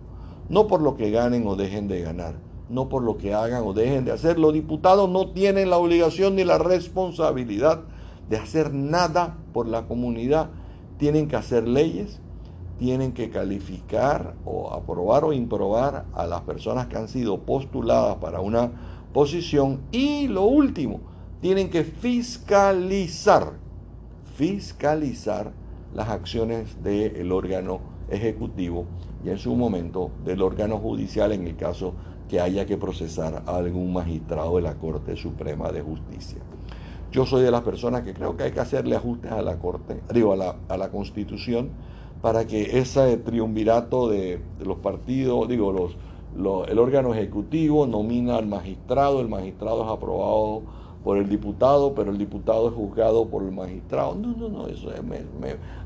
[0.48, 2.35] No por lo que ganen o dejen de ganar,
[2.68, 4.40] no por lo que hagan o dejen de hacer.
[4.40, 7.85] Los diputados no tienen la obligación ni la responsabilidad
[8.28, 10.50] de hacer nada por la comunidad.
[10.98, 12.20] Tienen que hacer leyes,
[12.78, 18.40] tienen que calificar o aprobar o improbar a las personas que han sido postuladas para
[18.40, 18.72] una
[19.12, 19.80] posición.
[19.92, 21.00] Y lo último,
[21.40, 23.52] tienen que fiscalizar,
[24.36, 25.52] fiscalizar
[25.94, 28.86] las acciones del órgano ejecutivo
[29.24, 31.94] y en su momento del órgano judicial en el caso
[32.28, 36.38] que haya que procesar a algún magistrado de la Corte Suprema de Justicia.
[37.16, 40.02] Yo soy de las personas que creo que hay que hacerle ajustes a la Corte,
[40.12, 41.70] digo, a la, a la Constitución,
[42.20, 45.96] para que ese triunvirato de, los partidos, digo, los,
[46.68, 50.61] el órgano ejecutivo nomina al magistrado, el magistrado es aprobado
[51.02, 54.14] por el diputado, pero el diputado es juzgado por el magistrado.
[54.14, 55.00] No, no, no, eso es,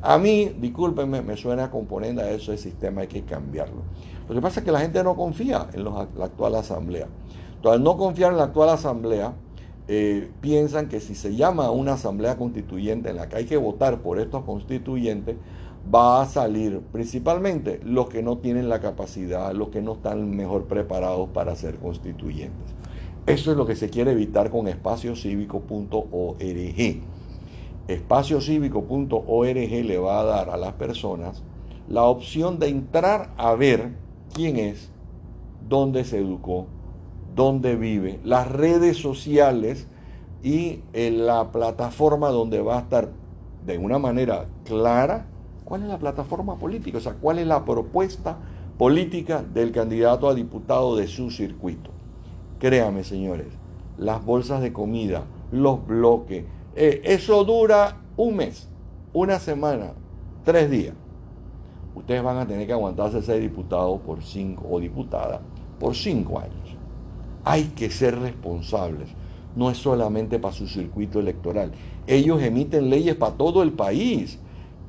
[0.02, 3.82] a mí, discúlpenme, me suena a eso, el sistema hay que cambiarlo.
[4.28, 7.06] Lo que pasa es que la gente no confía en la actual asamblea.
[7.54, 9.34] Entonces, al no confiar en la actual asamblea,
[9.92, 13.56] eh, piensan que si se llama a una asamblea constituyente en la que hay que
[13.56, 15.34] votar por estos constituyentes,
[15.92, 20.66] va a salir principalmente los que no tienen la capacidad, los que no están mejor
[20.66, 22.72] preparados para ser constituyentes.
[23.26, 27.02] Eso es lo que se quiere evitar con espaciocívico.org.
[27.88, 31.42] Espaciocívico.org le va a dar a las personas
[31.88, 33.90] la opción de entrar a ver
[34.32, 34.88] quién es,
[35.68, 36.68] dónde se educó,
[37.34, 39.86] dónde vive, las redes sociales
[40.42, 43.10] y en la plataforma donde va a estar
[43.66, 45.26] de una manera clara
[45.64, 48.38] cuál es la plataforma política, o sea, cuál es la propuesta
[48.76, 51.90] política del candidato a diputado de su circuito.
[52.58, 53.46] Créame, señores,
[53.96, 56.44] las bolsas de comida, los bloques.
[56.74, 58.68] Eh, eso dura un mes,
[59.12, 59.92] una semana,
[60.44, 60.94] tres días.
[61.94, 65.40] Ustedes van a tener que aguantarse ser diputados por cinco o diputada
[65.78, 66.69] por cinco años.
[67.44, 69.08] Hay que ser responsables.
[69.56, 71.72] No es solamente para su circuito electoral.
[72.06, 74.38] Ellos emiten leyes para todo el país.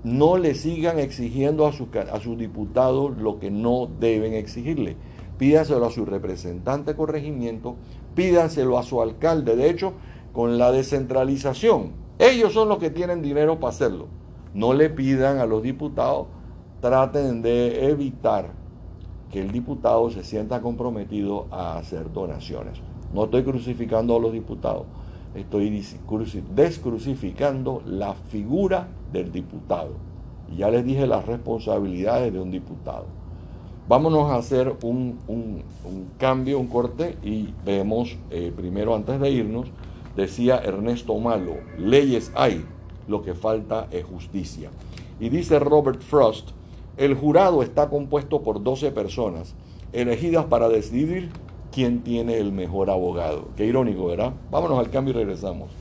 [0.04, 4.96] No le sigan exigiendo a, a sus diputados lo que no deben exigirle.
[5.38, 7.76] Pídanselo a su representante de corregimiento,
[8.16, 9.56] pídanselo a su alcalde.
[9.56, 9.94] De hecho,
[10.34, 14.08] con la descentralización, ellos son los que tienen dinero para hacerlo.
[14.54, 16.28] No le pidan a los diputados,
[16.82, 18.61] traten de evitar
[19.32, 22.80] que el diputado se sienta comprometido a hacer donaciones.
[23.14, 24.86] No estoy crucificando a los diputados,
[25.36, 25.84] estoy
[26.54, 29.92] descrucificando la figura del diputado.
[30.56, 33.06] Ya les dije las responsabilidades de un diputado.
[33.88, 35.64] Vámonos a hacer un,
[36.18, 39.68] cambio, un corte y vemos eh, primero antes de irnos,
[40.16, 42.66] decía Ernesto Malo, leyes hay,
[43.08, 44.70] lo que falta es justicia.
[45.20, 46.52] Y dice Robert Frost,
[47.02, 49.56] el jurado está compuesto por 12 personas,
[49.92, 51.32] elegidas para decidir
[51.72, 53.48] quién tiene el mejor abogado.
[53.58, 54.34] Qué irónico, ¿verdad?
[54.52, 55.81] Vámonos al cambio y regresamos.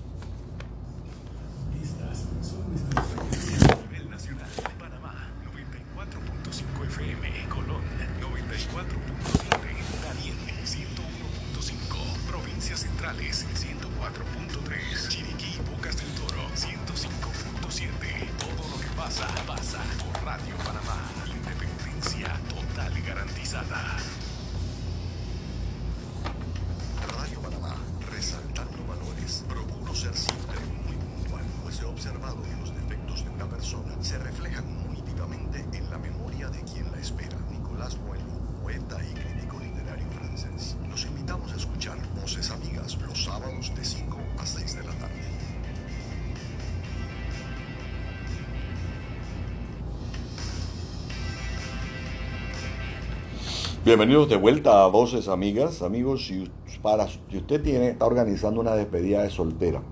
[53.91, 55.83] Bienvenidos de vuelta a Voces Amigas.
[55.83, 56.49] Amigos, si,
[56.81, 59.83] para, si usted tiene, está organizando una despedida de soltera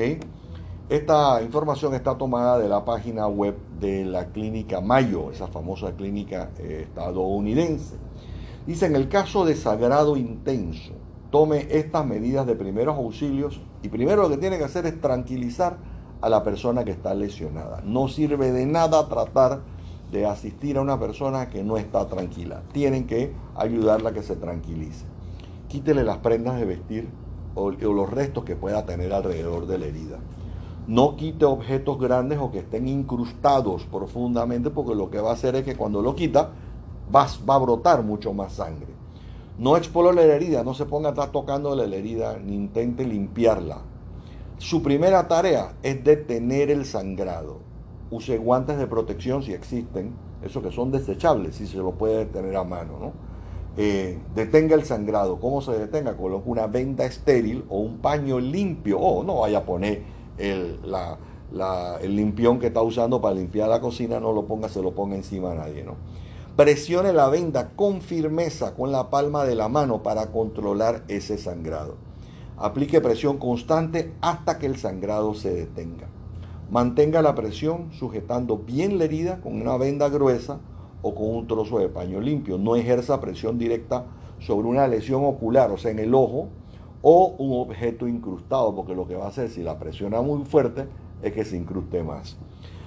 [0.92, 6.50] Esta información está tomada de la página web de la clínica Mayo, esa famosa clínica
[6.58, 7.96] eh, estadounidense.
[8.66, 10.92] Dice, en el caso de sagrado intenso,
[11.30, 15.78] tome estas medidas de primeros auxilios y primero lo que tiene que hacer es tranquilizar
[16.20, 17.80] a la persona que está lesionada.
[17.86, 19.62] No sirve de nada tratar
[20.10, 22.64] de asistir a una persona que no está tranquila.
[22.70, 25.06] Tienen que ayudarla a que se tranquilice.
[25.68, 27.08] Quítele las prendas de vestir
[27.54, 30.18] o los restos que pueda tener alrededor de la herida.
[30.86, 35.54] No quite objetos grandes o que estén incrustados profundamente porque lo que va a hacer
[35.54, 36.50] es que cuando lo quita
[37.14, 38.88] va, va a brotar mucho más sangre.
[39.58, 43.78] No explore la herida, no se ponga a estar tocando la herida ni intente limpiarla.
[44.58, 47.58] Su primera tarea es detener el sangrado.
[48.10, 50.12] Use guantes de protección si existen,
[50.42, 52.98] esos que son desechables, si se lo puede tener a mano.
[53.00, 53.12] ¿no?
[53.76, 55.38] Eh, detenga el sangrado.
[55.40, 56.16] ¿Cómo se detenga?
[56.16, 58.98] Coloque una venda estéril o un paño limpio.
[58.98, 60.02] O oh, no vaya a poner
[60.42, 60.78] el,
[62.02, 65.16] el limpión que está usando para limpiar la cocina, no lo ponga, se lo ponga
[65.16, 65.94] encima a nadie, ¿no?
[66.56, 71.96] Presione la venda con firmeza con la palma de la mano para controlar ese sangrado.
[72.58, 76.08] Aplique presión constante hasta que el sangrado se detenga.
[76.70, 80.58] Mantenga la presión sujetando bien la herida con una venda gruesa
[81.00, 82.58] o con un trozo de paño limpio.
[82.58, 84.04] No ejerza presión directa
[84.38, 86.48] sobre una lesión ocular, o sea, en el ojo,
[87.02, 90.86] o un objeto incrustado, porque lo que va a hacer si la presiona muy fuerte
[91.22, 92.36] es que se incruste más.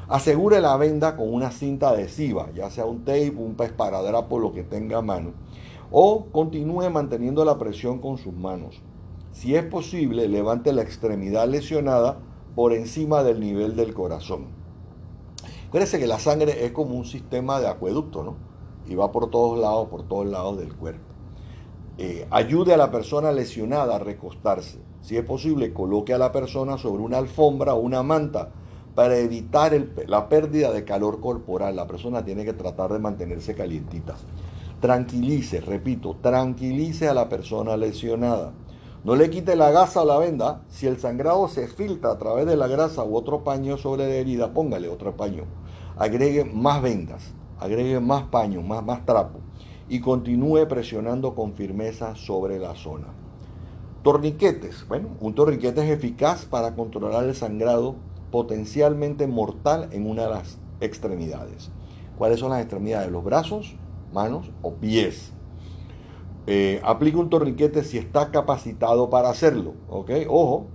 [0.08, 4.64] Asegure la venda con una cinta adhesiva, ya sea un tape, un por lo que
[4.64, 5.32] tenga a mano,
[5.92, 8.82] o continúe manteniendo la presión con sus manos.
[9.32, 12.20] Si es posible, levante la extremidad lesionada
[12.56, 14.46] por encima del nivel del corazón.
[15.68, 18.56] Acuérdense que la sangre es como un sistema de acueducto, ¿no?
[18.88, 21.15] y va por todos lados, por todos lados del cuerpo.
[21.98, 24.80] Eh, ayude a la persona lesionada a recostarse.
[25.02, 28.50] Si es posible, coloque a la persona sobre una alfombra o una manta
[28.96, 29.72] para evitar
[30.08, 31.78] la pérdida de calor corporal.
[31.78, 34.16] La persona tiene que tratar de mantenerse calientita.
[34.82, 38.52] Tranquilice, repito, tranquilice a la persona lesionada.
[39.06, 40.64] No le quite la gasa a la venda.
[40.68, 44.16] Si el sangrado se filtra a través de la grasa u otro paño sobre la
[44.16, 45.46] herida, póngale otro paño.
[45.96, 49.40] Agregue más vendas, agregue más paño, más, más trapo
[49.88, 53.08] y continúe presionando con firmeza sobre la zona.
[54.04, 54.88] Torniquetes.
[54.88, 57.96] Bueno, un torniquete es eficaz para controlar el sangrado
[58.32, 61.72] potencialmente mortal en una de las extremidades.
[62.18, 63.12] ¿Cuáles son las extremidades?
[63.12, 63.76] Los brazos,
[64.14, 65.32] manos o pies.
[66.48, 69.74] Eh, aplique un torniquete si está capacitado para hacerlo.
[69.90, 70.12] ¿ok?
[70.30, 70.68] Ojo,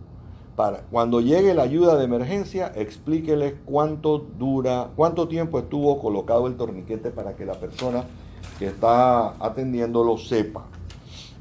[0.57, 6.57] para, cuando llegue la ayuda de emergencia, explíquele cuánto dura, cuánto tiempo estuvo colocado el
[6.57, 8.05] torniquete para que la persona
[8.59, 10.64] que está atendiendo lo sepa.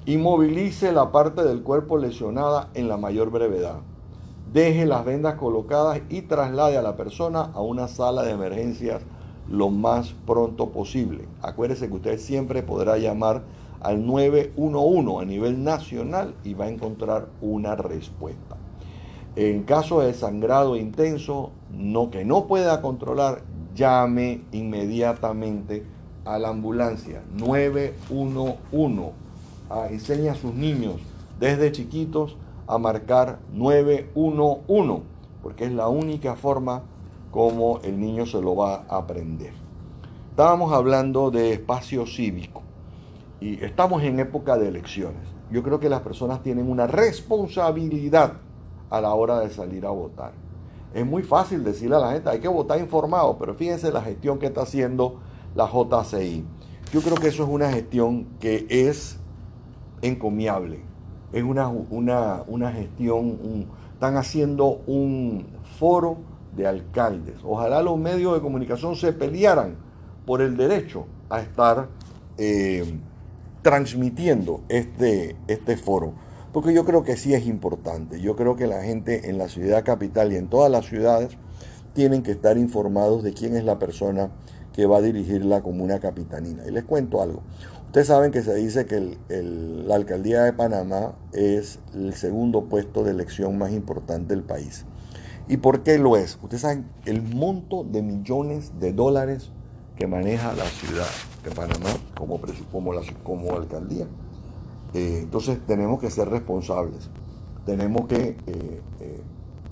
[0.05, 3.77] Inmovilice la parte del cuerpo lesionada en la mayor brevedad.
[4.53, 9.01] Deje las vendas colocadas y traslade a la persona a una sala de emergencias
[9.49, 11.27] lo más pronto posible.
[11.41, 13.43] Acuérdese que usted siempre podrá llamar
[13.81, 18.57] al 911 a nivel nacional y va a encontrar una respuesta.
[19.35, 23.41] En caso de sangrado intenso, no que no pueda controlar,
[23.75, 25.85] llame inmediatamente
[26.29, 29.11] a la ambulancia 911.
[29.71, 31.01] Ah, enseña a sus niños
[31.39, 35.01] desde chiquitos a marcar 911,
[35.41, 36.83] porque es la única forma
[37.31, 39.53] como el niño se lo va a aprender.
[40.29, 42.61] Estábamos hablando de espacio cívico
[43.41, 45.27] y estamos en época de elecciones.
[45.49, 48.33] Yo creo que las personas tienen una responsabilidad
[48.91, 50.33] a la hora de salir a votar.
[50.93, 54.37] Es muy fácil decirle a la gente, hay que votar informado, pero fíjense la gestión
[54.37, 55.19] que está haciendo
[55.55, 56.45] la JCI.
[56.91, 59.19] Yo creo que eso es una gestión que es
[60.01, 60.81] encomiable.
[61.33, 65.45] Es una, una, una gestión, están haciendo un
[65.77, 66.17] foro
[66.55, 67.35] de alcaldes.
[67.43, 69.75] Ojalá los medios de comunicación se pelearan
[70.25, 71.89] por el derecho a estar
[72.37, 72.99] eh,
[73.61, 76.13] transmitiendo este, este foro.
[76.51, 78.19] Porque yo creo que sí es importante.
[78.19, 81.37] Yo creo que la gente en la ciudad capital y en todas las ciudades
[81.93, 84.31] tienen que estar informados de quién es la persona
[84.73, 86.65] que va a dirigir la comuna capitanina.
[86.67, 87.41] Y les cuento algo.
[87.87, 93.11] Ustedes saben que se dice que la alcaldía de Panamá es el segundo puesto de
[93.11, 94.85] elección más importante del país.
[95.47, 96.37] ¿Y por qué lo es?
[96.43, 99.49] Ustedes saben el monto de millones de dólares
[99.97, 101.07] que maneja la ciudad
[101.43, 102.39] de Panamá como,
[103.23, 104.05] como alcaldía.
[104.93, 107.09] Eh, entonces tenemos que ser responsables.
[107.65, 109.21] Tenemos que eh, eh,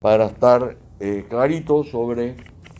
[0.00, 2.36] Para estar eh, clarito sobre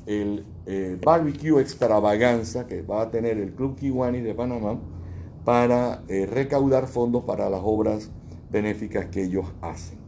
[0.07, 4.79] el eh, barbecue extravaganza que va a tener el Club Kiwani de Panamá
[5.45, 8.13] para eh, recaudar fondos para las obras
[8.53, 9.99] benéficas que ellos hacen.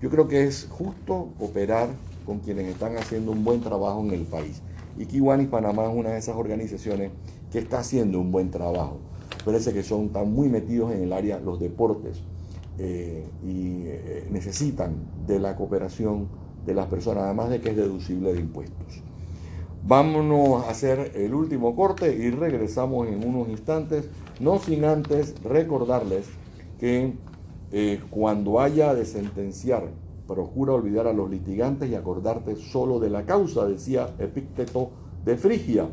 [0.00, 1.88] Yo creo que es justo cooperar
[2.24, 4.60] con quienes están haciendo un buen trabajo en el país.
[4.98, 7.12] Y Kiwani Panamá es una de esas organizaciones
[7.52, 8.98] que está haciendo un buen trabajo.
[9.44, 12.22] Parece que son tan muy metidos en el área los deportes
[12.78, 13.84] y
[14.30, 14.96] necesitan
[15.26, 16.28] de la cooperación
[16.66, 19.02] de las personas, además de que es deducible de impuestos.
[19.86, 24.08] Vámonos a hacer el último corte y regresamos en unos instantes,
[24.40, 26.26] no sin antes recordarles
[26.80, 27.14] que
[27.70, 29.84] eh, cuando haya de sentenciar,
[30.26, 34.90] procura olvidar a los litigantes y acordarte solo de la causa, decía Epícteto
[35.24, 35.88] de Frigia.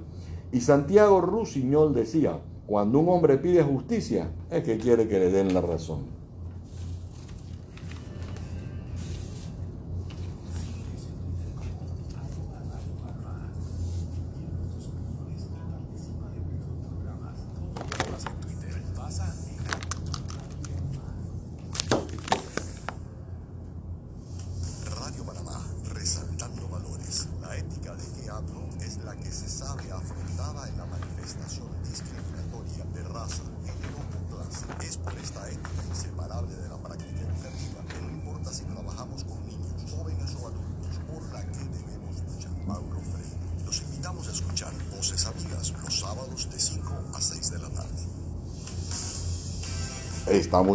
[0.51, 5.53] Y Santiago Rusiñol decía, cuando un hombre pide justicia, es que quiere que le den
[5.53, 6.22] la razón.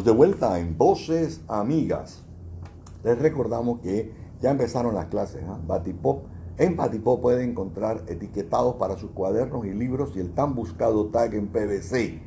[0.05, 2.23] De vuelta en Voces Amigas.
[3.03, 5.43] Les recordamos que ya empezaron las clases.
[5.43, 5.47] ¿eh?
[5.67, 6.23] Batipop.
[6.57, 11.35] En Batipop pueden encontrar etiquetados para sus cuadernos y libros y el tan buscado tag
[11.35, 12.23] en PVC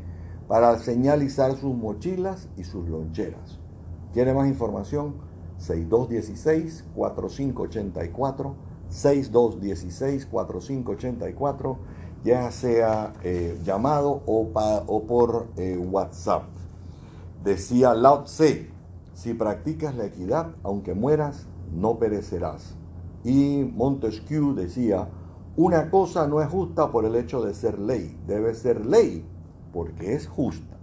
[0.50, 3.62] para señalizar sus mochilas y sus loncheras.
[4.12, 5.14] ¿Quiere más información?
[5.60, 8.54] 6216-4584,
[8.92, 11.78] 6216-4584,
[12.26, 14.52] ya sea eh, llamado o,
[14.88, 16.44] o por eh, WhatsApp.
[17.44, 18.70] Decía Lao Tse,
[19.16, 22.76] si practicas la equidad, aunque mueras, no perecerás.
[23.24, 25.10] Y Montesquieu decía,
[25.58, 29.26] una cosa no es justa por el hecho de ser ley, debe ser ley
[29.74, 30.78] porque es justa.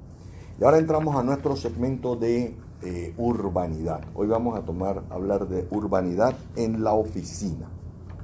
[0.61, 4.01] Y ahora entramos a nuestro segmento de eh, urbanidad.
[4.15, 7.69] Hoy vamos a hablar de urbanidad en la oficina.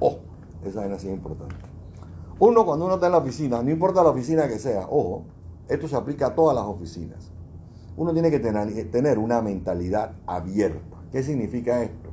[0.01, 0.17] Oh,
[0.65, 1.55] esa es así importante.
[2.39, 5.23] Uno cuando uno está en la oficina, no importa la oficina que sea, ojo,
[5.69, 7.31] esto se aplica a todas las oficinas
[7.97, 10.97] uno tiene que tener, una mentalidad abierta.
[11.11, 12.09] ¿Qué significa esto?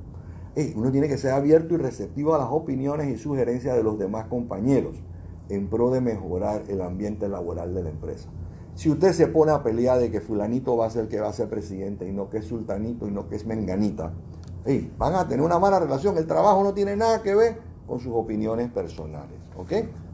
[0.76, 4.26] uno tiene que ser abierto y receptivo a las opiniones y sugerencias de los demás
[4.26, 5.02] compañeros
[5.48, 8.28] en pro de mejorar el ambiente laboral de la empresa.
[8.74, 11.28] Si usted se pone a pelear de que fulanito va a ser el que va
[11.28, 14.12] a ser presidente y no que es sultanito y no que es menganita,
[14.98, 16.16] van a tener una mala relación.
[16.16, 19.38] El trabajo no tiene nada que ver con sus opiniones personales.
[19.56, 19.72] ¿Ok?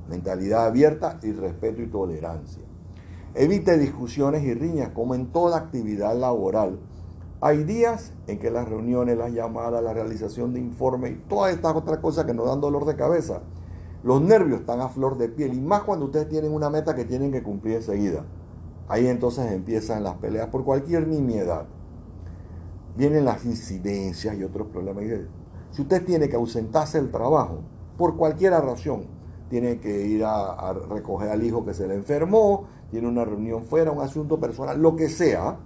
[0.08, 2.62] Mentalidad abierta y respeto y tolerancia.
[3.40, 6.80] Evite discusiones y riñas, como en toda actividad laboral.
[7.40, 11.76] Hay días en que las reuniones, las llamadas, la realización de informes y todas estas
[11.76, 13.42] otras cosas que nos dan dolor de cabeza,
[14.02, 17.04] los nervios están a flor de piel y más cuando ustedes tienen una meta que
[17.04, 18.24] tienen que cumplir enseguida.
[18.88, 21.66] Ahí entonces empiezan las peleas por cualquier nimiedad.
[22.96, 25.04] Vienen las incidencias y otros problemas.
[25.70, 27.60] Si usted tiene que ausentarse del trabajo
[27.96, 29.16] por cualquier razón,
[29.48, 33.64] tiene que ir a, a recoger al hijo que se le enfermó, tiene una reunión
[33.64, 35.58] fuera, un asunto personal, lo que sea,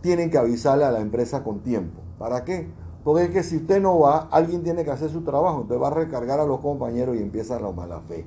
[0.00, 2.00] tienen que avisarle a la empresa con tiempo.
[2.18, 2.68] ¿Para qué?
[3.04, 5.88] Porque es que si usted no va, alguien tiene que hacer su trabajo, usted va
[5.88, 8.24] a recargar a los compañeros y empieza la mala fe.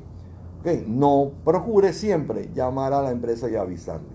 [0.87, 4.09] No procure siempre llamar a la empresa y avisarle.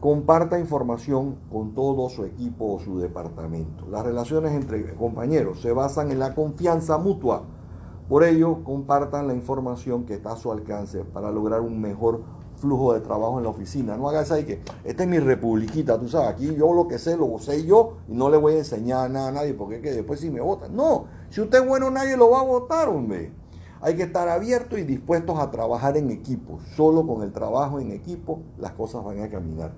[0.00, 3.86] Comparta información con todo su equipo o su departamento.
[3.88, 7.44] Las relaciones entre compañeros se basan en la confianza mutua.
[8.08, 12.22] Por ello, compartan la información que está a su alcance para lograr un mejor
[12.58, 13.96] flujo de trabajo en la oficina.
[13.96, 17.16] No hagas ahí que esta es mi republiquita, tú sabes, aquí yo lo que sé
[17.16, 19.92] lo sé yo y no le voy a enseñar nada a nadie porque es que
[19.92, 20.74] después si me votan.
[20.74, 23.32] No, si usted es bueno nadie lo va a votar, hombre.
[23.80, 26.58] Hay que estar abiertos y dispuestos a trabajar en equipo.
[26.74, 29.72] Solo con el trabajo en equipo las cosas van a caminar.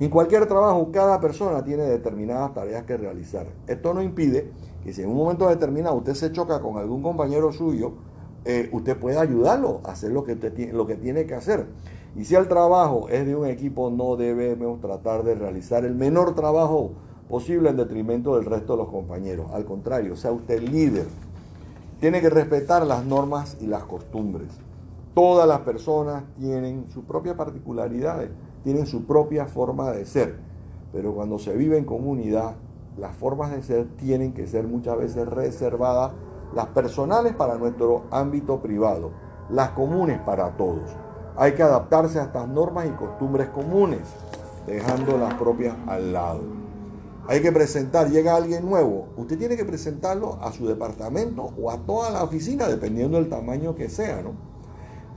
[0.00, 3.46] En cualquier trabajo, cada persona tiene determinadas tareas que realizar.
[3.66, 4.52] Esto no impide
[4.84, 7.94] que si en un momento determinado usted se choca con algún compañero suyo,
[8.44, 10.36] eh, usted pueda ayudarlo a hacer lo que,
[10.72, 11.66] lo que tiene que hacer.
[12.16, 16.34] Y si el trabajo es de un equipo, no debemos tratar de realizar el menor
[16.34, 16.92] trabajo
[17.28, 19.50] posible en detrimento del resto de los compañeros.
[19.52, 21.06] Al contrario, sea usted líder.
[22.00, 24.48] Tiene que respetar las normas y las costumbres.
[25.14, 28.30] Todas las personas tienen sus propias particularidades,
[28.64, 30.36] tienen su propia forma de ser.
[30.92, 32.54] Pero cuando se vive en comunidad,
[32.96, 36.12] las formas de ser tienen que ser muchas veces reservadas
[36.54, 39.10] Las personales para nuestro ámbito privado,
[39.50, 40.90] las comunes para todos.
[41.40, 44.00] Hay que adaptarse a estas normas y costumbres comunes,
[44.66, 46.40] dejando las propias al lado.
[47.28, 51.78] Hay que presentar, llega alguien nuevo, usted tiene que presentarlo a su departamento o a
[51.78, 54.32] toda la oficina, dependiendo del tamaño que sea, ¿no?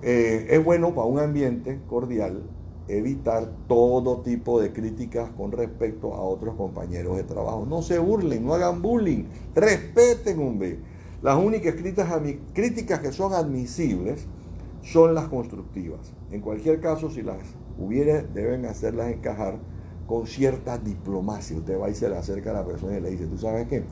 [0.04, 2.44] Eh, es bueno para un ambiente cordial
[2.88, 7.66] evitar todo tipo de críticas con respecto a otros compañeros de trabajo.
[7.68, 9.24] No se burlen, no hagan bullying,
[9.56, 10.78] respeten, hombre.
[11.24, 14.28] Las únicas críticas que son admisibles
[14.82, 16.14] son las constructivas.
[16.32, 17.38] En cualquier caso, si las
[17.78, 19.60] hubiere, deben hacerlas encajar
[20.08, 21.58] con cierta diplomacia.
[21.58, 23.86] Usted va y se le acerca a la persona y le dice, tú sabes qué,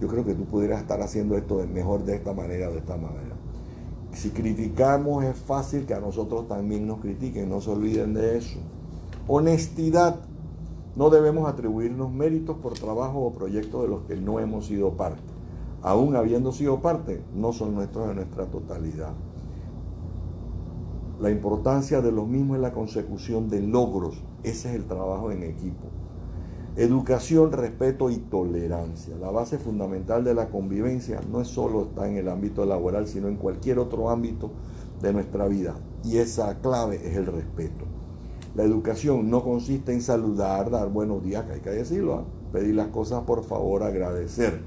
[0.00, 2.96] yo creo que tú pudieras estar haciendo esto mejor de esta manera o de esta
[2.96, 3.36] manera.
[4.12, 8.58] Si criticamos es fácil que a nosotros también nos critiquen, no se olviden de eso.
[9.26, 10.20] Honestidad.
[10.94, 15.22] No debemos atribuirnos méritos por trabajo o proyectos de los que no hemos sido parte.
[15.80, 19.14] Aún habiendo sido parte, no son nuestros en nuestra totalidad.
[21.22, 24.20] La importancia de los mismos es la consecución de logros.
[24.42, 25.86] Ese es el trabajo en equipo.
[26.74, 29.14] Educación, respeto y tolerancia.
[29.20, 33.28] La base fundamental de la convivencia no es solo está en el ámbito laboral, sino
[33.28, 34.50] en cualquier otro ámbito
[35.00, 35.76] de nuestra vida.
[36.02, 37.84] Y esa clave es el respeto.
[38.56, 42.24] La educación no consiste en saludar, dar buenos días, que hay que decirlo, ¿ah?
[42.50, 44.60] pedir las cosas por favor, agradecer.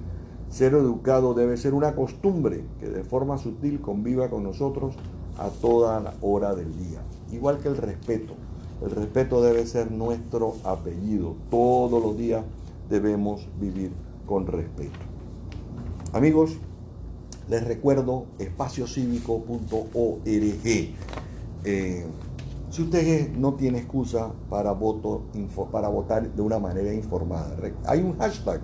[0.47, 4.95] Ser educado debe ser una costumbre que de forma sutil conviva con nosotros
[5.37, 7.01] a toda hora del día.
[7.31, 8.33] Igual que el respeto.
[8.81, 11.35] El respeto debe ser nuestro apellido.
[11.49, 12.43] Todos los días
[12.89, 13.91] debemos vivir
[14.25, 14.99] con respeto.
[16.13, 16.57] Amigos,
[17.49, 20.93] les recuerdo espaciocívico.org.
[21.63, 22.05] Eh,
[22.69, 25.23] si usted no tiene excusa para, voto,
[25.71, 27.55] para votar de una manera informada,
[27.85, 28.61] hay un hashtag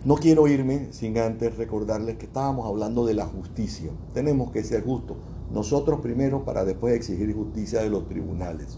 [0.05, 3.91] No quiero irme sin antes recordarles que estábamos hablando de la justicia.
[4.13, 5.17] Tenemos que ser justos.
[5.51, 8.77] Nosotros primero para después exigir justicia de los tribunales.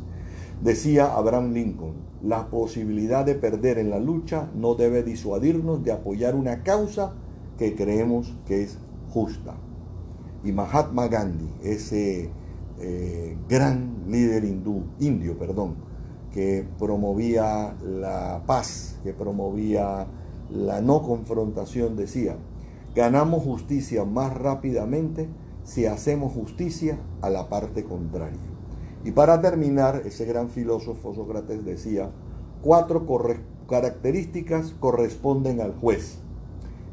[0.62, 6.37] Decía Abraham Lincoln, la posibilidad de perder en la lucha no debe disuadirnos de apoyar
[6.37, 7.14] una causa
[7.59, 8.79] que creemos que es
[9.11, 9.57] justa.
[10.45, 12.31] Y Mahatma Gandhi, ese
[12.79, 15.74] eh, gran líder hindú, indio, perdón,
[16.33, 20.07] que promovía la paz, que promovía
[20.51, 22.37] la no confrontación decía,
[22.95, 25.29] ganamos justicia más rápidamente
[25.65, 28.39] si hacemos justicia a la parte contraria.
[29.05, 32.11] Y para terminar, ese gran filósofo Sócrates decía,
[32.63, 33.07] cuatro
[33.69, 36.19] características corresponden al juez.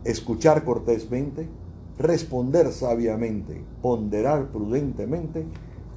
[0.03, 1.47] Escuchar cortésmente,
[1.97, 5.45] responder sabiamente, ponderar prudentemente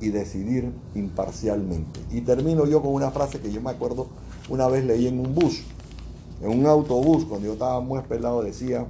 [0.00, 2.00] y decidir imparcialmente.
[2.10, 4.08] Y termino yo con una frase que yo me acuerdo
[4.48, 5.64] una vez leí en un bus
[6.40, 8.86] en un autobús, cuando yo estaba muy pelado, decía,